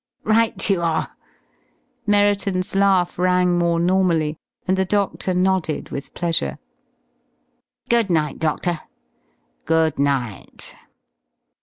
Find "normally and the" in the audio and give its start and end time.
3.79-4.83